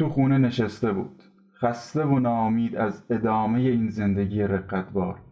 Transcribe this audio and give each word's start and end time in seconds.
تو 0.00 0.08
خونه 0.08 0.38
نشسته 0.38 0.92
بود. 0.92 1.22
خسته 1.54 2.04
و 2.04 2.18
ناامید 2.18 2.76
از 2.76 3.04
ادامه 3.10 3.60
این 3.60 3.88
زندگی 3.88 4.42
رقتبار. 4.42 5.22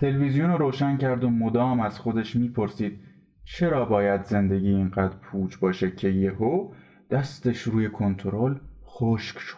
تلویزیون 0.00 0.50
رو 0.50 0.58
روشن 0.58 0.96
کرد 0.96 1.24
و 1.24 1.30
مدام 1.30 1.80
از 1.80 1.98
خودش 1.98 2.36
می‌پرسید 2.36 3.00
چرا 3.44 3.84
باید 3.84 4.22
زندگی 4.22 4.68
اینقدر 4.68 5.16
پوچ 5.16 5.56
باشه 5.56 5.90
که 5.90 6.08
یهو 6.08 6.74
دستش 7.10 7.62
روی 7.62 7.90
کنترل 7.90 8.54
خشک 8.84 9.38
شد؟ 9.38 9.56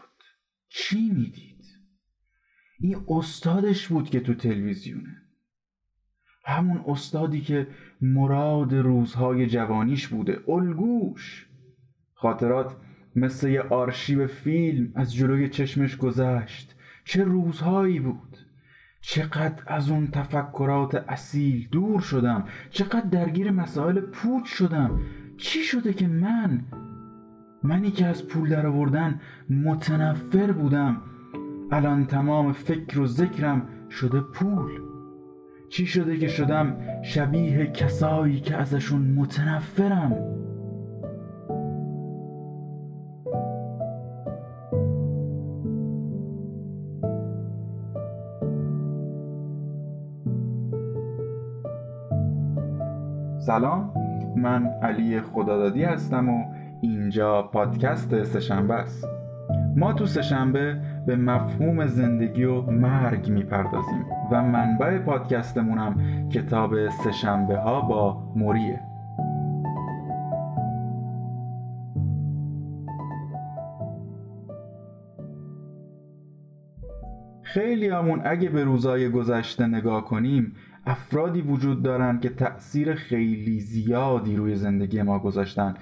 چی 0.69 1.11
می‌دید؟ 1.11 1.65
این 2.81 2.97
استادش 3.09 3.89
بود 3.89 4.11
که 4.11 4.21
تو 4.21 4.35
تلویزیونه. 4.35 5.17
همون 6.45 6.85
استادی 6.87 7.41
که 7.41 7.67
مراد 8.01 8.75
روزهای 8.75 9.47
جوانیش 9.47 10.09
بوده. 10.09 10.41
الگوش. 10.49 11.49
خاطرات 12.15 12.77
مثل 13.17 13.49
یه 13.49 13.63
آرشیو 13.63 14.27
فیلم 14.27 14.93
از 14.95 15.15
جلوی 15.15 15.49
چشمش 15.49 15.97
گذشت. 15.97 16.75
چه 17.05 17.25
روزهایی 17.25 18.01
بود. 18.01 18.37
چقدر 19.01 19.63
از 19.67 19.91
اون 19.91 20.07
تفکرات 20.07 20.95
اصیل 20.95 21.69
دور 21.73 22.01
شدم. 22.01 22.45
چقدر 22.71 23.01
درگیر 23.01 23.51
مسائل 23.51 24.01
پوچ 24.01 24.45
شدم. 24.45 25.01
چی 25.37 25.63
شده 25.63 25.93
که 25.93 26.07
من 26.07 26.61
منی 27.63 27.91
که 27.91 28.07
از 28.07 28.29
پول 28.29 28.49
در 28.49 28.67
آوردن 28.67 29.21
متنفر 29.51 30.53
بودم. 30.53 31.03
الان 31.73 32.07
تمام 32.07 32.53
فکر 32.53 33.01
و 33.01 33.07
ذکرم 33.07 33.69
شده 33.91 34.21
پول. 34.21 34.71
چی 35.69 35.87
شده 35.87 36.19
که 36.19 36.29
شدم 36.29 36.77
شبیه 37.03 37.67
کسایی 37.67 38.41
که 38.41 38.57
ازشون 38.57 39.03
متنفرم؟ 39.03 40.46
سلام 53.47 53.93
من 54.37 54.67
علی 54.83 55.21
خدادادی 55.21 55.85
هستم 55.85 56.29
و 56.29 56.45
اینجا 56.81 57.43
پادکست 57.43 58.23
سهشنبه 58.23 58.75
است. 58.75 59.09
ما 59.77 59.93
تو 59.93 60.07
سهشنبه 60.07 60.81
به 61.07 61.17
مفهوم 61.17 61.87
زندگی 61.87 62.45
و 62.45 62.61
مرگ 62.61 63.31
می‌پردازیم 63.31 64.05
و 64.31 64.43
منبع 64.43 64.99
پادکستمونم 64.99 66.29
کتاب 66.29 66.89
سهشنبه 66.89 67.57
ها 67.59 67.81
با 67.81 68.33
موریه. 68.37 68.81
خیلی 77.43 77.89
همون 77.89 78.23
اگه 78.25 78.49
به 78.49 78.65
روزای 78.65 79.11
گذشته 79.11 79.67
نگاه 79.67 80.05
کنیم 80.05 80.53
افرادی 80.87 81.41
وجود 81.41 81.83
دارن 81.83 82.21
که 82.21 82.29
تأثیر 82.29 82.95
خیلی 82.95 83.61
زیادی 83.61 84.37
روی 84.37 84.55
زندگی 84.55 85.03
ما 85.03 85.19
گذاشتن 85.19 85.75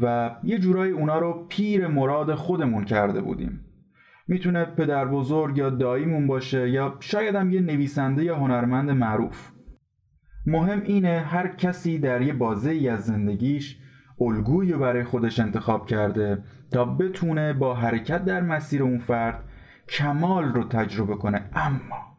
و 0.00 0.36
یه 0.44 0.58
جورایی 0.58 0.92
اونا 0.92 1.18
رو 1.18 1.46
پیر 1.48 1.86
مراد 1.86 2.34
خودمون 2.34 2.84
کرده 2.84 3.20
بودیم. 3.20 3.60
می‌تونه 4.28 4.64
پدر 4.64 5.04
بزرگ 5.04 5.58
یا 5.58 5.70
داییمون 5.70 6.26
باشه 6.26 6.70
یا 6.70 6.96
شاید 7.00 7.34
هم 7.34 7.50
یه 7.50 7.60
نویسنده 7.60 8.24
یا 8.24 8.36
هنرمند 8.36 8.90
معروف. 8.90 9.50
مهم 10.46 10.82
اینه 10.84 11.20
هر 11.20 11.48
کسی 11.48 11.98
در 11.98 12.22
یه 12.22 12.32
بازه 12.32 12.70
ای 12.70 12.88
از 12.88 13.04
زندگیش 13.04 13.78
الگویی 14.20 14.72
برای 14.72 15.04
خودش 15.04 15.40
انتخاب 15.40 15.86
کرده 15.86 16.42
تا 16.70 16.84
بتونه 16.84 17.52
با 17.52 17.74
حرکت 17.74 18.24
در 18.24 18.40
مسیر 18.40 18.82
اون 18.82 18.98
فرد 18.98 19.44
کمال 19.88 20.44
رو 20.44 20.64
تجربه 20.64 21.14
کنه. 21.14 21.50
اما 21.54 22.15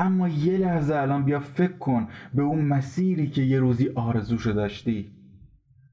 اما 0.00 0.28
یه 0.28 0.56
لحظه 0.56 0.94
الان 0.94 1.24
بیا 1.24 1.40
فکر 1.40 1.72
کن 1.72 2.08
به 2.34 2.42
اون 2.42 2.64
مسیری 2.64 3.26
که 3.26 3.42
یه 3.42 3.60
روزی 3.60 3.88
آرزوشو 3.94 4.52
داشتی. 4.52 5.10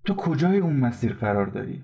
تو 0.06 0.13
کجای 0.16 0.57
اون 0.57 0.75
مسیر 0.75 1.13
قرار 1.13 1.45
داری؟ 1.45 1.84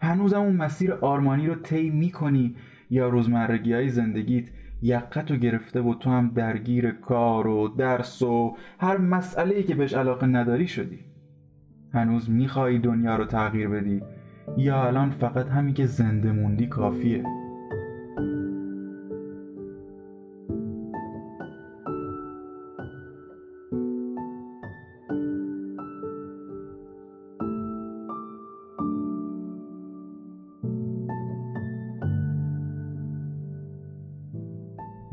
هنوزم 0.00 0.40
اون 0.40 0.56
مسیر 0.56 0.92
آرمانی 0.92 1.46
رو 1.46 1.54
طی 1.54 1.90
می‌کنی؟ 1.90 2.56
یا 2.90 3.08
روزمرگی 3.08 3.72
های 3.72 3.88
زندگیت 3.88 4.44
یقت 4.82 5.32
گرفته 5.32 5.80
و 5.80 5.94
تو 5.94 6.10
هم 6.10 6.30
درگیر 6.34 6.90
کار 6.90 7.46
و 7.46 7.68
درس 7.68 8.22
و 8.22 8.56
هر 8.80 8.96
مسئله 8.96 9.62
که 9.62 9.74
بهش 9.74 9.94
علاقه 9.94 10.26
نداری 10.26 10.68
شدی؟ 10.68 10.98
هنوز 11.92 12.30
می‌خوای 12.30 12.78
دنیا 12.78 13.16
رو 13.16 13.24
تغییر 13.24 13.68
بدی؟ 13.68 14.02
یا 14.56 14.86
الان 14.86 15.10
فقط 15.10 15.48
همین 15.48 15.74
که 15.74 15.86
زنده 15.86 16.32
موندی 16.32 16.66
کافیه؟ 16.66 17.24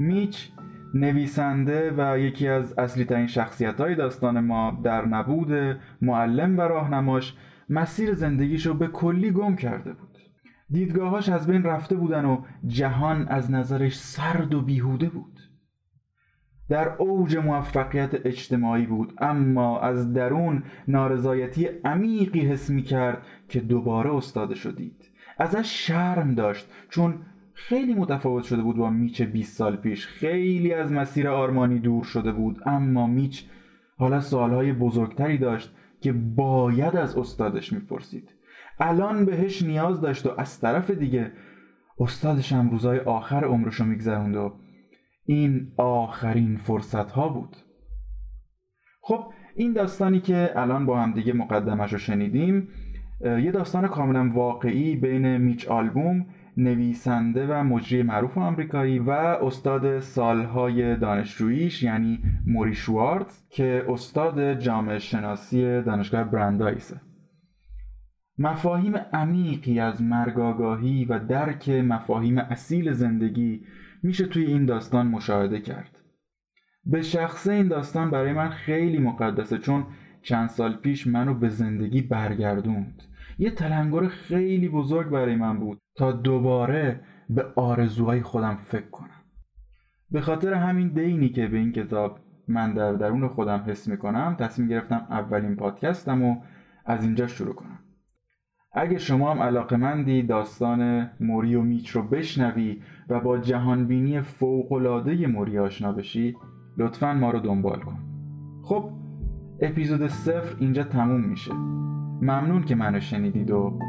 میچ 0.04 0.52
نویسنده 0.94 1.94
و 1.98 2.20
یکی 2.20 2.48
از 2.48 2.74
اصلی 2.80 3.06
ترین 3.06 3.28
شخصیت 3.28 3.82
های 3.82 3.96
داستان 3.96 4.40
ما 4.40 4.82
در 4.84 5.06
نبود 5.06 5.78
معلم 6.02 6.58
و 6.58 6.62
راهنماش 6.62 7.36
مسیر 7.70 8.14
زندگیشو 8.14 8.74
به 8.74 8.88
کلی 8.88 9.32
گم 9.32 9.56
کرده 9.56 9.94
بود. 9.94 10.18
دیدگاهاش 10.70 11.30
از 11.30 11.48
بین 11.48 11.64
رفته 11.64 11.96
بودن 11.96 12.26
و 12.26 12.42
جهان 12.68 13.28
از 13.28 13.52
نظرش 13.52 14.00
سرد 14.00 14.54
و 14.54 14.62
بیهوده 14.62 15.10
بود. 15.10 15.40
در 16.70 16.90
اوج 16.90 17.38
موفقیت 17.38 18.26
اجتماعی 18.26 18.86
بود 18.86 19.14
اما 19.18 19.80
از 19.80 20.14
درون 20.14 20.64
نارضایتی 20.88 21.66
عمیقی 21.86 22.40
حس 22.40 22.70
می 22.70 22.82
کرد 22.82 23.26
که 23.50 23.60
دوباره 23.60 24.16
استادشو 24.16 24.72
دید. 24.72 25.10
ازش 25.38 25.88
شرم 25.88 26.36
داشت 26.36 26.72
چون 26.90 27.20
خیلی 27.54 27.94
متفاوت 27.94 28.44
شده 28.44 28.62
بود 28.62 28.78
با 28.78 28.90
میچ 28.90 29.22
20 29.22 29.58
سال 29.58 29.76
پیش. 29.76 30.08
خیلی 30.08 30.74
از 30.74 30.92
مسیر 30.92 31.28
آرمانی 31.28 31.80
دور 31.80 32.04
شده 32.04 32.32
بود 32.32 32.62
اما 32.66 33.08
میچ 33.08 33.46
حالا 33.98 34.20
سالهای 34.20 34.74
بزرگتری 34.74 35.38
داشت 35.38 35.76
که 36.02 36.14
باید 36.14 36.96
از 36.96 37.18
استادش 37.18 37.74
می‌پرسید. 37.74 38.30
الان 38.80 39.26
بهش 39.26 39.62
نیاز 39.62 40.02
داشت 40.02 40.26
و 40.26 40.30
از 40.38 40.60
طرف 40.60 40.92
دیگه 40.92 41.32
استادش 42.00 42.54
هم 42.54 42.70
روزای 42.70 43.00
آخر 43.00 43.46
عمرشو 43.46 43.86
میگذروند 43.86 44.36
و 44.36 44.54
این 45.26 45.72
آخرین 45.78 46.58
فرصت 46.58 47.12
ها 47.12 47.30
بود. 47.30 47.56
خب 49.02 49.34
این 49.56 49.74
داستانی 49.74 50.20
که 50.20 50.52
الان 50.56 50.86
با 50.86 51.00
هم 51.00 51.14
دیگه 51.14 51.34
مقدمش 51.34 51.94
رو 51.94 52.00
شنیدیم 52.00 52.68
یه 53.22 53.52
داستان 53.52 53.88
کاملا 53.88 54.32
واقعی 54.34 54.96
بین 54.96 55.38
میچ 55.38 55.68
آلبوم 55.68 56.26
نویسنده 56.58 57.48
و 57.48 57.64
مجری 57.64 58.04
معروف 58.04 58.38
آمریکایی 58.38 59.00
و 59.00 59.10
استاد 59.10 60.00
سالهای 60.00 60.96
دانشجوییش 60.96 61.84
یعنی 61.84 62.20
موری 62.48 62.76
شوارتز 62.76 63.48
که 63.50 63.86
استاد 63.90 64.60
جامعه 64.60 65.00
شناسی 65.00 65.82
دانشگاه 65.82 66.24
برندایسه 66.24 67.02
مفاهیم 68.38 68.96
عمیقی 68.98 69.80
از 69.80 70.02
مرگاگاهی 70.02 71.06
و 71.06 71.20
درک 71.20 71.70
مفاهیم 71.70 72.38
اصیل 72.38 72.92
زندگی 72.92 73.66
میشه 74.04 74.26
توی 74.26 74.46
این 74.46 74.66
داستان 74.66 75.08
مشاهده 75.08 75.60
کرد. 75.60 76.00
به 76.86 77.02
شخصه 77.02 77.54
این 77.54 77.68
داستان 77.68 78.12
برای 78.12 78.34
من 78.34 78.50
خیلی 78.50 78.98
مقدسه 78.98 79.58
چون 79.58 79.86
چند 80.22 80.50
سال 80.50 80.76
پیش 80.76 81.08
منو 81.08 81.34
به 81.34 81.50
زندگی 81.50 82.02
برگردوند. 82.02 83.04
یه 83.38 83.52
تلنگر 83.52 84.08
خیلی 84.08 84.70
بزرگ 84.70 85.10
برای 85.10 85.36
من 85.36 85.60
بود 85.60 85.82
تا 85.96 86.12
دوباره 86.12 87.02
به 87.30 87.46
آرزوهای 87.56 88.22
خودم 88.22 88.56
فکر 88.56 88.90
کنم. 88.90 89.24
به 90.12 90.22
خاطر 90.22 90.54
همین 90.54 90.88
دینی 90.88 91.30
که 91.30 91.48
به 91.48 91.58
این 91.58 91.72
کتاب 91.72 92.20
من 92.48 92.74
در 92.74 92.94
درون 92.94 93.28
خودم 93.28 93.64
حس 93.68 93.88
می‌کنم 93.88 94.36
تصمیم 94.40 94.68
گرفتم 94.68 95.08
اولین 95.10 95.56
پادکستم 95.56 96.24
و 96.24 96.42
از 96.86 97.04
اینجا 97.04 97.28
شروع 97.28 97.54
کنم. 97.54 97.80
اگه 98.76 98.98
شما 98.98 99.32
هم 99.32 99.40
علاقه 99.40 100.22
داستان 100.22 101.10
موری 101.20 101.56
و 101.56 101.62
میچ 101.62 101.90
رو 101.90 102.02
بشنوی 102.02 102.82
و 103.10 103.20
با 103.20 103.38
جهانبینی 103.38 104.22
فوقلاده 104.22 105.28
موری 105.28 105.60
آشنا 105.60 105.92
بشی 105.92 106.36
لطفا 106.78 107.14
ما 107.14 107.32
رو 107.32 107.40
دنبال 107.40 107.80
کن. 107.80 108.00
خب 108.64 108.92
اپیزود 109.62 110.08
صفر 110.08 110.56
اینجا 110.60 110.84
تموم 110.84 111.22
میشه. 111.22 111.52
ممنون 112.24 112.64
که 112.64 112.76
منو 112.76 113.00
شنیدید 113.00 113.52
و 113.52 113.80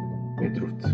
بدرود. 0.42 0.84